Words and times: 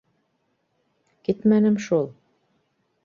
Китмәнем 1.29 1.77
шул... 1.89 2.11